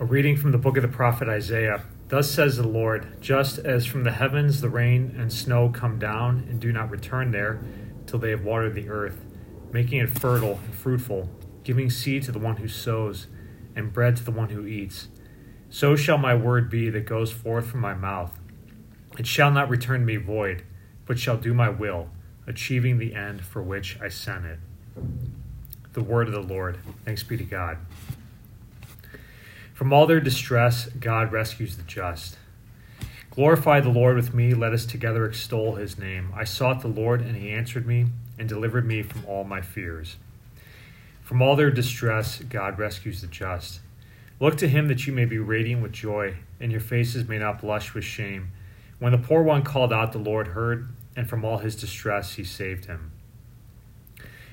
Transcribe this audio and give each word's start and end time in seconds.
A 0.00 0.04
reading 0.06 0.38
from 0.38 0.50
the 0.50 0.56
book 0.56 0.78
of 0.78 0.82
the 0.82 0.88
prophet 0.88 1.28
Isaiah. 1.28 1.82
Thus 2.08 2.30
says 2.30 2.56
the 2.56 2.66
Lord 2.66 3.20
Just 3.20 3.58
as 3.58 3.84
from 3.84 4.02
the 4.02 4.12
heavens 4.12 4.62
the 4.62 4.70
rain 4.70 5.14
and 5.18 5.30
snow 5.30 5.68
come 5.68 5.98
down 5.98 6.46
and 6.48 6.58
do 6.58 6.72
not 6.72 6.88
return 6.88 7.32
there 7.32 7.60
till 8.06 8.18
they 8.18 8.30
have 8.30 8.42
watered 8.42 8.74
the 8.74 8.88
earth, 8.88 9.22
making 9.72 9.98
it 9.98 10.08
fertile 10.08 10.58
and 10.64 10.74
fruitful, 10.74 11.28
giving 11.64 11.90
seed 11.90 12.22
to 12.22 12.32
the 12.32 12.38
one 12.38 12.56
who 12.56 12.66
sows, 12.66 13.26
and 13.76 13.92
bread 13.92 14.16
to 14.16 14.24
the 14.24 14.30
one 14.30 14.48
who 14.48 14.66
eats, 14.66 15.08
so 15.68 15.94
shall 15.94 16.16
my 16.16 16.34
word 16.34 16.70
be 16.70 16.88
that 16.88 17.04
goes 17.04 17.30
forth 17.30 17.66
from 17.66 17.80
my 17.80 17.92
mouth. 17.92 18.40
It 19.18 19.26
shall 19.26 19.50
not 19.50 19.68
return 19.68 20.00
to 20.00 20.06
me 20.06 20.16
void, 20.16 20.64
but 21.04 21.18
shall 21.18 21.36
do 21.36 21.52
my 21.52 21.68
will, 21.68 22.08
achieving 22.46 22.96
the 22.96 23.14
end 23.14 23.42
for 23.42 23.62
which 23.62 24.00
I 24.00 24.08
sent 24.08 24.46
it. 24.46 24.60
The 25.92 26.02
word 26.02 26.26
of 26.26 26.32
the 26.32 26.40
Lord. 26.40 26.78
Thanks 27.04 27.22
be 27.22 27.36
to 27.36 27.44
God. 27.44 27.76
From 29.80 29.94
all 29.94 30.06
their 30.06 30.20
distress, 30.20 30.88
God 30.88 31.32
rescues 31.32 31.78
the 31.78 31.82
just. 31.84 32.36
Glorify 33.30 33.80
the 33.80 33.88
Lord 33.88 34.14
with 34.14 34.34
me, 34.34 34.52
let 34.52 34.74
us 34.74 34.84
together 34.84 35.24
extol 35.24 35.76
his 35.76 35.96
name. 35.96 36.34
I 36.36 36.44
sought 36.44 36.82
the 36.82 36.88
Lord, 36.88 37.22
and 37.22 37.34
he 37.34 37.48
answered 37.48 37.86
me, 37.86 38.08
and 38.38 38.46
delivered 38.46 38.84
me 38.84 39.00
from 39.00 39.24
all 39.24 39.42
my 39.42 39.62
fears. 39.62 40.18
From 41.22 41.40
all 41.40 41.56
their 41.56 41.70
distress, 41.70 42.40
God 42.40 42.78
rescues 42.78 43.22
the 43.22 43.26
just. 43.26 43.80
Look 44.38 44.58
to 44.58 44.68
him 44.68 44.86
that 44.88 45.06
you 45.06 45.14
may 45.14 45.24
be 45.24 45.38
radiant 45.38 45.80
with 45.80 45.92
joy, 45.92 46.36
and 46.60 46.70
your 46.70 46.82
faces 46.82 47.26
may 47.26 47.38
not 47.38 47.62
blush 47.62 47.94
with 47.94 48.04
shame. 48.04 48.50
When 48.98 49.12
the 49.12 49.18
poor 49.18 49.42
one 49.42 49.62
called 49.62 49.94
out, 49.94 50.12
the 50.12 50.18
Lord 50.18 50.48
heard, 50.48 50.90
and 51.16 51.26
from 51.26 51.42
all 51.42 51.56
his 51.56 51.74
distress 51.74 52.34
he 52.34 52.44
saved 52.44 52.84
him. 52.84 53.12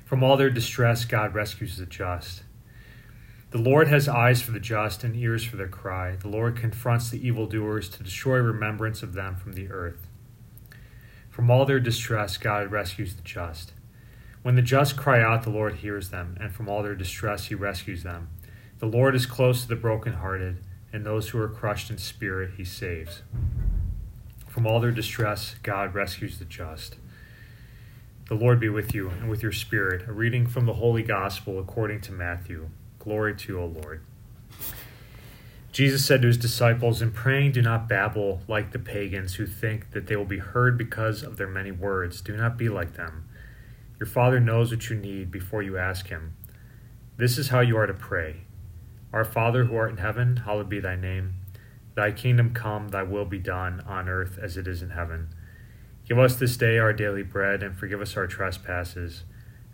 From 0.06 0.24
all 0.24 0.38
their 0.38 0.50
distress, 0.50 1.04
God 1.04 1.36
rescues 1.36 1.76
the 1.76 1.86
just. 1.86 2.44
The 3.58 3.64
Lord 3.64 3.88
has 3.88 4.08
eyes 4.08 4.40
for 4.40 4.52
the 4.52 4.60
just 4.60 5.04
and 5.04 5.16
ears 5.16 5.44
for 5.44 5.56
their 5.56 5.68
cry. 5.68 6.16
The 6.16 6.28
Lord 6.28 6.58
confronts 6.58 7.10
the 7.10 7.28
evildoers 7.28 7.90
to 7.90 8.04
destroy 8.04 8.38
remembrance 8.38 9.02
of 9.02 9.14
them 9.14 9.36
from 9.36 9.54
the 9.54 9.72
earth. 9.72 10.06
From 11.32 11.50
all 11.50 11.66
their 11.66 11.80
distress, 11.80 12.38
God 12.38 12.72
rescues 12.72 13.16
the 13.16 13.24
just. 13.24 13.74
When 14.44 14.54
the 14.54 14.62
just 14.62 14.96
cry 14.96 15.24
out, 15.24 15.42
the 15.42 15.50
Lord 15.50 15.78
hears 15.78 16.12
them, 16.12 16.38
and 16.40 16.54
from 16.54 16.70
all 16.70 16.84
their 16.84 16.94
distress, 16.94 17.46
he 17.46 17.56
rescues 17.56 18.04
them. 18.04 18.30
The 18.78 18.86
Lord 18.86 19.16
is 19.16 19.26
close 19.26 19.64
to 19.64 19.68
the 19.68 19.76
brokenhearted, 19.76 20.64
and 20.94 21.04
those 21.04 21.30
who 21.30 21.40
are 21.40 21.50
crushed 21.50 21.90
in 21.90 21.98
spirit, 21.98 22.52
he 22.58 22.64
saves. 22.64 23.24
From 24.48 24.68
all 24.68 24.80
their 24.80 24.92
distress, 24.92 25.56
God 25.64 25.96
rescues 25.96 26.38
the 26.38 26.46
just. 26.46 26.98
The 28.28 28.36
Lord 28.36 28.60
be 28.60 28.70
with 28.70 28.94
you 28.94 29.10
and 29.10 29.28
with 29.32 29.42
your 29.42 29.52
spirit. 29.52 30.08
A 30.08 30.14
reading 30.14 30.46
from 30.46 30.68
the 30.68 30.76
Holy 30.76 31.02
Gospel 31.02 31.58
according 31.58 32.02
to 32.02 32.12
Matthew. 32.12 32.70
Glory 33.08 33.34
to 33.34 33.54
you, 33.54 33.60
O 33.62 33.66
Lord. 33.68 34.02
Jesus 35.72 36.06
said 36.06 36.22
to 36.24 36.28
his 36.28 36.38
disciples, 36.38 37.02
In 37.02 37.12
praying, 37.12 37.54
do 37.54 37.62
not 37.62 37.88
babble 37.88 38.42
like 38.50 38.74
the 38.74 38.80
pagans 38.80 39.36
who 39.36 39.48
think 39.48 39.92
that 39.92 40.08
they 40.08 40.18
will 40.18 40.26
be 40.26 40.40
heard 40.40 40.78
because 40.78 41.24
of 41.24 41.38
their 41.38 41.48
many 41.48 41.72
words. 41.72 42.20
Do 42.20 42.36
not 42.36 42.58
be 42.58 42.68
like 42.68 42.96
them. 42.96 43.30
Your 43.98 44.08
Father 44.08 44.42
knows 44.42 44.72
what 44.72 44.90
you 44.90 44.98
need 44.98 45.32
before 45.32 45.64
you 45.64 45.78
ask 45.78 46.08
Him. 46.08 46.36
This 47.16 47.38
is 47.38 47.48
how 47.48 47.62
you 47.62 47.78
are 47.78 47.88
to 47.88 47.94
pray 47.94 48.42
Our 49.14 49.24
Father 49.24 49.64
who 49.64 49.78
art 49.78 49.92
in 49.92 49.98
heaven, 49.98 50.42
hallowed 50.44 50.68
be 50.68 50.82
thy 50.82 50.98
name. 50.98 51.36
Thy 51.96 52.12
kingdom 52.12 52.54
come, 52.54 52.90
thy 52.90 53.04
will 53.04 53.24
be 53.24 53.40
done, 53.40 53.80
on 53.88 54.10
earth 54.10 54.38
as 54.38 54.58
it 54.58 54.68
is 54.68 54.82
in 54.82 54.90
heaven. 54.90 55.30
Give 56.06 56.20
us 56.20 56.36
this 56.36 56.58
day 56.58 56.78
our 56.78 56.92
daily 56.92 57.24
bread, 57.24 57.64
and 57.64 57.74
forgive 57.74 58.02
us 58.02 58.18
our 58.18 58.28
trespasses 58.28 59.24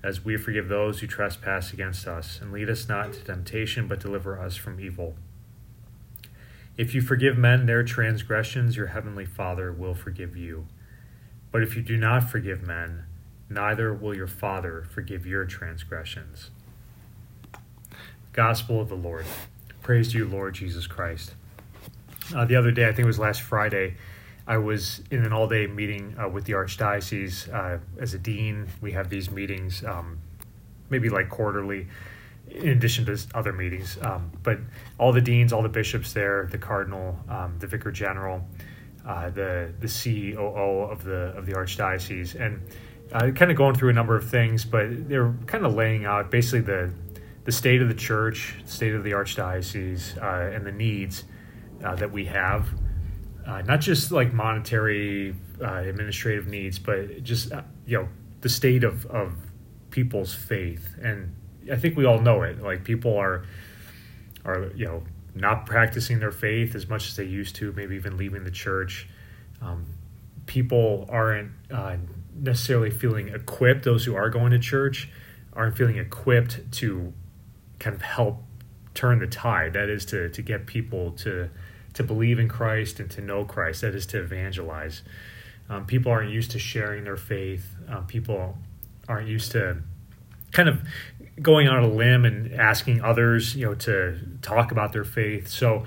as 0.03 0.25
we 0.25 0.35
forgive 0.35 0.67
those 0.67 0.99
who 0.99 1.07
trespass 1.07 1.71
against 1.71 2.07
us, 2.07 2.39
and 2.41 2.51
lead 2.51 2.69
us 2.69 2.89
not 2.89 3.13
to 3.13 3.23
temptation, 3.23 3.87
but 3.87 4.01
deliver 4.01 4.39
us 4.39 4.55
from 4.55 4.79
evil. 4.79 5.15
If 6.75 6.93
you 6.93 7.01
forgive 7.01 7.37
men 7.37 7.65
their 7.65 7.83
transgressions, 7.83 8.75
your 8.75 8.87
heavenly 8.87 9.25
Father 9.25 9.71
will 9.71 9.93
forgive 9.93 10.35
you. 10.35 10.67
But 11.51 11.61
if 11.61 11.75
you 11.75 11.81
do 11.83 11.97
not 11.97 12.29
forgive 12.29 12.63
men, 12.63 13.05
neither 13.49 13.93
will 13.93 14.15
your 14.15 14.27
Father 14.27 14.83
forgive 14.91 15.25
your 15.25 15.45
transgressions. 15.45 16.49
Gospel 18.33 18.81
of 18.81 18.89
the 18.89 18.95
Lord. 18.95 19.25
Praise 19.83 20.11
to 20.11 20.17
you, 20.17 20.25
Lord 20.27 20.55
Jesus 20.55 20.87
Christ. 20.87 21.35
Uh, 22.35 22.45
the 22.45 22.55
other 22.55 22.71
day, 22.71 22.85
I 22.85 22.87
think 22.87 22.99
it 22.99 23.05
was 23.05 23.19
last 23.19 23.41
Friday, 23.41 23.95
I 24.45 24.57
was 24.57 25.01
in 25.09 25.23
an 25.23 25.31
all 25.31 25.47
day 25.47 25.67
meeting 25.67 26.15
uh, 26.21 26.27
with 26.27 26.45
the 26.45 26.53
Archdiocese. 26.53 27.53
Uh, 27.53 27.79
as 27.99 28.13
a 28.13 28.19
dean, 28.19 28.67
we 28.81 28.91
have 28.91 29.09
these 29.09 29.31
meetings, 29.31 29.83
um, 29.85 30.19
maybe 30.89 31.09
like 31.09 31.29
quarterly, 31.29 31.87
in 32.49 32.69
addition 32.69 33.05
to 33.05 33.17
other 33.33 33.53
meetings. 33.53 33.97
Um, 34.01 34.31
but 34.43 34.59
all 34.97 35.13
the 35.13 35.21
deans, 35.21 35.53
all 35.53 35.61
the 35.61 35.69
bishops 35.69 36.11
there, 36.11 36.47
the 36.51 36.57
cardinal, 36.57 37.17
um, 37.29 37.55
the 37.59 37.67
vicar 37.67 37.91
general, 37.91 38.45
uh, 39.07 39.29
the 39.29 39.73
the 39.79 39.87
COO 39.87 40.91
of 40.91 41.03
the 41.03 41.33
of 41.37 41.45
the 41.45 41.53
Archdiocese, 41.53 42.35
and 42.35 42.61
uh, 43.13 43.31
kind 43.31 43.49
of 43.49 43.55
going 43.55 43.75
through 43.75 43.91
a 43.91 43.93
number 43.93 44.17
of 44.17 44.29
things, 44.29 44.65
but 44.65 45.07
they're 45.07 45.33
kind 45.45 45.65
of 45.65 45.73
laying 45.73 46.03
out 46.03 46.31
basically 46.31 46.61
the 46.61 46.93
the 47.45 47.51
state 47.51 47.81
of 47.81 47.87
the 47.87 47.95
church, 47.95 48.55
state 48.65 48.93
of 48.93 49.05
the 49.05 49.11
Archdiocese, 49.11 50.21
uh, 50.21 50.53
and 50.53 50.65
the 50.65 50.71
needs 50.71 51.23
uh, 51.81 51.95
that 51.95 52.11
we 52.11 52.25
have 52.25 52.67
uh, 53.45 53.61
not 53.61 53.81
just 53.81 54.11
like 54.11 54.33
monetary 54.33 55.35
uh, 55.61 55.75
administrative 55.75 56.47
needs, 56.47 56.79
but 56.79 57.23
just 57.23 57.51
uh, 57.51 57.61
you 57.85 57.97
know 57.97 58.09
the 58.41 58.49
state 58.49 58.83
of 58.83 59.05
of 59.07 59.33
people's 59.89 60.33
faith. 60.33 60.95
And 61.01 61.35
I 61.71 61.75
think 61.75 61.97
we 61.97 62.05
all 62.05 62.19
know 62.19 62.43
it. 62.43 62.61
Like 62.61 62.83
people 62.83 63.17
are 63.17 63.45
are 64.45 64.71
you 64.75 64.85
know 64.85 65.03
not 65.35 65.65
practicing 65.65 66.19
their 66.19 66.31
faith 66.31 66.75
as 66.75 66.87
much 66.87 67.07
as 67.07 67.15
they 67.15 67.23
used 67.23 67.55
to, 67.55 67.73
maybe 67.73 67.95
even 67.95 68.17
leaving 68.17 68.43
the 68.43 68.51
church. 68.51 69.09
Um, 69.61 69.85
people 70.45 71.05
aren't 71.09 71.51
uh, 71.71 71.97
necessarily 72.35 72.91
feeling 72.91 73.29
equipped. 73.29 73.83
Those 73.83 74.05
who 74.05 74.15
are 74.15 74.29
going 74.29 74.51
to 74.51 74.59
church 74.59 75.09
aren't 75.53 75.77
feeling 75.77 75.97
equipped 75.97 76.71
to 76.73 77.13
kind 77.79 77.95
of 77.95 78.01
help 78.01 78.43
turn 78.93 79.19
the 79.19 79.27
tide. 79.27 79.73
That 79.73 79.89
is 79.89 80.05
to 80.07 80.29
to 80.29 80.41
get 80.41 80.65
people 80.65 81.11
to 81.11 81.49
to 81.93 82.03
believe 82.03 82.39
in 82.39 82.47
Christ 82.47 82.99
and 82.99 83.09
to 83.11 83.21
know 83.21 83.45
Christ. 83.45 83.81
That 83.81 83.95
is 83.95 84.05
to 84.07 84.21
evangelize. 84.21 85.01
Um, 85.69 85.85
people 85.85 86.11
aren't 86.11 86.31
used 86.31 86.51
to 86.51 86.59
sharing 86.59 87.03
their 87.03 87.17
faith. 87.17 87.75
Um, 87.87 88.05
people 88.07 88.57
aren't 89.07 89.27
used 89.27 89.51
to 89.53 89.77
kind 90.51 90.69
of 90.69 90.81
going 91.41 91.67
on 91.67 91.83
a 91.83 91.87
limb 91.87 92.25
and 92.25 92.53
asking 92.53 93.01
others, 93.01 93.55
you 93.55 93.65
know, 93.65 93.73
to 93.73 94.19
talk 94.41 94.71
about 94.71 94.93
their 94.93 95.03
faith. 95.03 95.47
So 95.47 95.85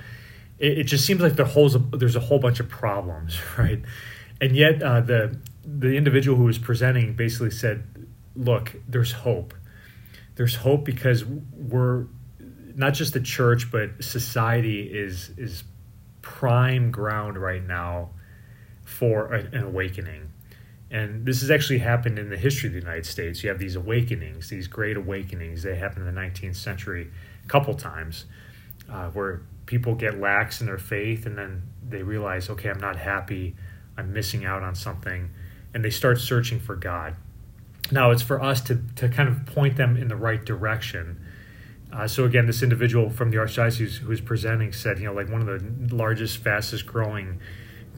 it, 0.58 0.78
it 0.78 0.84
just 0.84 1.06
seems 1.06 1.20
like 1.20 1.36
the 1.36 1.44
whole, 1.44 1.68
there's 1.68 2.16
a 2.16 2.20
whole 2.20 2.38
bunch 2.38 2.60
of 2.60 2.68
problems, 2.68 3.38
right? 3.58 3.82
And 4.40 4.54
yet 4.54 4.82
uh, 4.82 5.00
the 5.00 5.38
the 5.64 5.96
individual 5.96 6.36
who 6.36 6.44
was 6.44 6.58
presenting 6.58 7.14
basically 7.14 7.50
said, 7.50 7.84
"Look, 8.34 8.76
there's 8.86 9.12
hope. 9.12 9.54
There's 10.36 10.54
hope 10.54 10.84
because 10.84 11.24
we're 11.24 12.06
not 12.74 12.92
just 12.94 13.14
the 13.14 13.20
church, 13.20 13.70
but 13.70 14.04
society 14.04 14.82
is 14.82 15.30
is 15.38 15.64
prime 16.26 16.90
ground 16.90 17.38
right 17.38 17.62
now 17.62 18.10
for 18.84 19.32
a, 19.32 19.38
an 19.38 19.62
awakening. 19.62 20.28
And 20.90 21.24
this 21.24 21.40
has 21.40 21.52
actually 21.52 21.78
happened 21.78 22.18
in 22.18 22.30
the 22.30 22.36
history 22.36 22.66
of 22.66 22.72
the 22.72 22.80
United 22.80 23.06
States. 23.06 23.44
You 23.44 23.48
have 23.48 23.60
these 23.60 23.76
awakenings, 23.76 24.50
these 24.50 24.66
great 24.66 24.96
awakenings. 24.96 25.62
They 25.62 25.76
happen 25.76 26.04
in 26.04 26.12
the 26.12 26.20
19th 26.20 26.56
century 26.56 27.12
a 27.44 27.48
couple 27.48 27.74
times 27.74 28.24
uh, 28.90 29.10
where 29.10 29.42
people 29.66 29.94
get 29.94 30.18
lax 30.18 30.60
in 30.60 30.66
their 30.66 30.78
faith 30.78 31.26
and 31.26 31.38
then 31.38 31.62
they 31.88 32.02
realize, 32.02 32.50
okay, 32.50 32.70
I'm 32.70 32.80
not 32.80 32.96
happy. 32.96 33.54
I'm 33.96 34.12
missing 34.12 34.44
out 34.44 34.64
on 34.64 34.74
something. 34.74 35.30
And 35.74 35.84
they 35.84 35.90
start 35.90 36.18
searching 36.18 36.58
for 36.58 36.74
God. 36.74 37.14
Now, 37.92 38.10
it's 38.10 38.22
for 38.22 38.42
us 38.42 38.60
to, 38.62 38.80
to 38.96 39.08
kind 39.08 39.28
of 39.28 39.46
point 39.46 39.76
them 39.76 39.96
in 39.96 40.08
the 40.08 40.16
right 40.16 40.44
direction 40.44 41.20
uh, 41.92 42.06
so 42.06 42.24
again, 42.24 42.46
this 42.46 42.62
individual 42.62 43.10
from 43.10 43.30
the 43.30 43.36
archdiocese 43.36 43.98
who's 43.98 44.20
presenting 44.20 44.72
said, 44.72 44.98
you 44.98 45.04
know, 45.04 45.12
like 45.12 45.28
one 45.28 45.46
of 45.46 45.88
the 45.88 45.94
largest, 45.94 46.38
fastest 46.38 46.86
growing, 46.86 47.40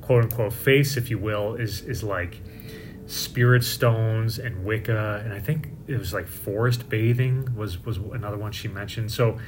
quote 0.00 0.25
unquote, 0.25 0.52
faiths, 0.52 0.96
if 0.96 1.11
you 1.11 1.19
will, 1.19 1.55
is 1.55 1.82
is 1.82 2.02
like 2.02 2.40
spirit 3.06 3.64
stones 3.64 4.38
and 4.38 4.64
Wicca, 4.64 5.23
and 5.25 5.32
I 5.32 5.40
think 5.40 5.69
it 5.87 5.99
was 5.99 6.12
like 6.12 6.29
forest 6.29 6.88
bathing 6.88 7.56
was 7.56 7.85
was 7.85 7.96
another 7.96 8.37
one 8.37 8.52
she 8.52 8.69
mentioned. 8.69 9.11
So 9.11 9.38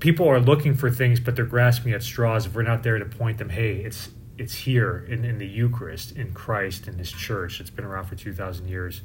people 0.00 0.28
are 0.28 0.40
looking 0.40 0.74
for 0.74 0.90
things, 0.90 1.20
but 1.20 1.36
they're 1.36 1.44
grasping 1.44 1.92
at 1.92 2.02
straws. 2.02 2.46
If 2.46 2.54
we're 2.54 2.62
not 2.62 2.82
there 2.82 2.98
to 2.98 3.06
point 3.06 3.38
them, 3.38 3.48
hey, 3.48 3.76
it's 3.76 4.10
it's 4.36 4.54
here 4.54 5.06
in, 5.08 5.24
in 5.24 5.38
the 5.38 5.46
Eucharist, 5.46 6.16
in 6.16 6.32
Christ, 6.32 6.88
in 6.88 6.98
His 6.98 7.12
Church. 7.12 7.60
It's 7.60 7.70
been 7.70 7.84
around 7.84 8.06
for 8.06 8.16
two 8.16 8.32
thousand 8.32 8.68
years. 8.68 9.02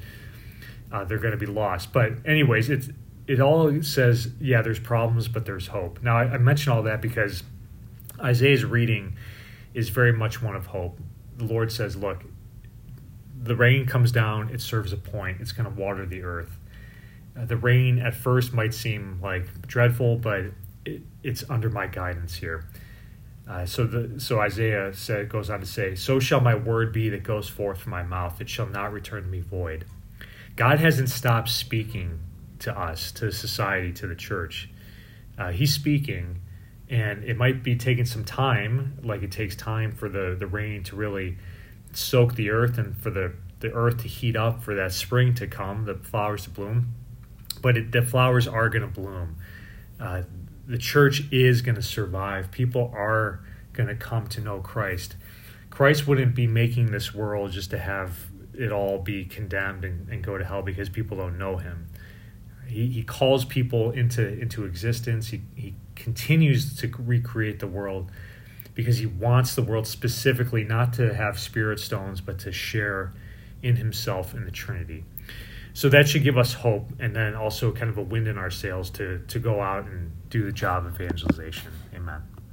Uh, 0.92 1.04
they're 1.04 1.20
going 1.20 1.32
to 1.32 1.38
be 1.38 1.46
lost. 1.46 1.94
But 1.94 2.14
anyways, 2.26 2.72
it's 2.72 2.90
it 3.30 3.40
all 3.40 3.84
says, 3.84 4.32
yeah, 4.42 4.64
there's 4.64 4.80
problems, 4.80 5.28
but 5.28 5.46
there's 5.46 5.68
hope. 5.68 6.02
Now, 6.02 6.18
I, 6.18 6.24
I 6.24 6.38
mention 6.40 6.74
all 6.74 6.82
that 6.84 7.00
because 7.00 7.44
Isaiah's 8.20 8.66
reading 8.66 9.18
is 9.76 9.90
very 9.90 10.12
much 10.12 10.42
one 10.42 10.56
of 10.56 10.66
hope. 10.66 11.00
The 11.38 11.44
Lord 11.44 11.72
says, 11.72 11.96
look, 11.96 12.24
the 13.40 13.56
rain 13.56 13.86
comes 13.86 14.12
down, 14.12 14.50
it 14.50 14.62
serves 14.62 14.94
a 14.94 14.98
point, 14.98 15.42
it's 15.42 15.52
going 15.52 15.72
to 15.72 15.80
water 15.80 16.08
the 16.08 16.24
earth. 16.24 16.50
Uh, 17.40 17.46
the 17.46 17.56
rain 17.56 18.00
at 18.00 18.16
first 18.16 18.52
might 18.52 18.74
seem 18.74 19.20
like 19.22 19.68
dreadful, 19.68 20.16
but 20.18 20.46
it, 20.84 21.04
it's 21.22 21.48
under 21.52 21.70
my 21.70 21.86
guidance 21.86 22.34
here. 22.34 22.66
Uh, 23.48 23.64
so 23.64 23.86
the 23.86 24.20
so 24.20 24.40
Isaiah 24.40 24.92
said 24.94 25.30
goes 25.30 25.50
on 25.50 25.60
to 25.60 25.66
say, 25.66 25.96
"So 25.96 26.20
shall 26.20 26.40
my 26.40 26.54
word 26.54 26.94
be 26.94 27.10
that 27.10 27.24
goes 27.24 27.50
forth 27.50 27.80
from 27.80 27.92
my 27.92 28.04
mouth; 28.04 28.40
it 28.42 28.50
shall 28.50 28.68
not 28.68 28.92
return 28.92 29.24
to 29.24 29.30
me 29.30 29.40
void." 29.40 29.86
God 30.56 30.80
hasn't 30.80 31.10
stopped 31.10 31.50
speaking 31.50 32.20
to 32.60 32.78
us, 32.78 33.12
to 33.14 33.32
society, 33.32 33.92
to 33.94 34.08
the 34.08 34.16
church. 34.16 34.70
Uh, 35.38 35.52
he's 35.52 35.74
speaking, 35.74 36.42
and 36.90 37.24
it 37.24 37.38
might 37.38 37.64
be 37.64 37.76
taking 37.76 38.06
some 38.06 38.24
time, 38.24 38.98
like 39.04 39.24
it 39.24 39.32
takes 39.32 39.56
time 39.56 39.92
for 39.92 40.10
the 40.10 40.36
the 40.38 40.48
rain 40.48 40.84
to 40.84 40.96
really 40.96 41.38
soak 41.94 42.36
the 42.36 42.50
earth 42.50 42.78
and 42.78 42.96
for 42.96 43.10
the 43.10 43.34
the 43.60 43.72
earth 43.74 44.02
to 44.02 44.08
heat 44.08 44.36
up 44.36 44.64
for 44.64 44.76
that 44.76 44.94
spring 44.94 45.34
to 45.36 45.48
come, 45.48 45.86
the 45.86 45.96
flowers 45.96 46.44
to 46.44 46.50
bloom. 46.50 46.94
But 47.62 47.78
it, 47.78 47.92
the 47.92 48.02
flowers 48.02 48.48
are 48.48 48.70
going 48.70 48.84
to 48.84 48.88
bloom. 48.88 49.36
Uh, 50.00 50.24
the 50.66 50.78
church 50.78 51.24
is 51.32 51.62
going 51.62 51.76
to 51.76 51.82
survive. 51.82 52.52
People 52.52 52.92
are 52.96 53.42
going 53.74 53.88
to 53.88 53.96
come 53.96 54.28
to 54.28 54.42
know 54.42 54.60
Christ. 54.60 55.16
Christ 55.70 56.08
wouldn't 56.08 56.36
be 56.36 56.48
making 56.48 56.92
this 56.92 57.14
world 57.14 57.52
just 57.52 57.72
to 57.72 57.80
have 57.80 58.28
it 58.54 58.72
all 58.72 59.00
be 59.00 59.26
condemned 59.26 59.86
and, 59.86 60.08
and 60.10 60.24
go 60.24 60.38
to 60.38 60.44
hell 60.44 60.62
because 60.62 60.90
people 60.90 61.18
don't 61.18 61.38
know 61.38 61.58
him. 61.58 61.88
He, 62.70 62.88
he 62.88 63.04
calls 63.04 63.46
people 63.46 63.92
into, 63.92 64.28
into 64.40 64.66
existence. 64.66 65.28
He, 65.28 65.42
he 65.56 65.76
continues 65.96 66.76
to 66.78 66.92
recreate 67.00 67.60
the 67.60 67.68
world 67.68 68.12
because 68.76 68.98
he 68.98 69.06
wants 69.06 69.56
the 69.56 69.62
world 69.62 69.88
specifically 69.88 70.64
not 70.64 70.94
to 70.94 71.14
have 71.14 71.40
spirit 71.40 71.80
stones, 71.80 72.22
but 72.22 72.40
to 72.40 72.52
share 72.52 73.12
in 73.62 73.76
himself 73.76 74.34
in 74.34 74.46
the 74.46 74.52
Trinity. 74.52 75.04
So 75.74 75.90
that 75.90 76.08
should 76.08 76.24
give 76.24 76.38
us 76.38 76.54
hope 76.54 76.90
and 77.00 77.16
then 77.16 77.36
also 77.36 77.72
kind 77.72 77.90
of 77.90 77.98
a 77.98 78.02
wind 78.02 78.28
in 78.28 78.38
our 78.38 78.50
sails 78.50 78.90
to, 78.92 79.20
to 79.28 79.40
go 79.40 79.62
out 79.62 79.86
and 79.86 80.12
do 80.30 80.44
the 80.46 80.52
job 80.52 80.86
of 80.86 80.96
evangelization. 80.96 81.72
Amen. 81.96 82.22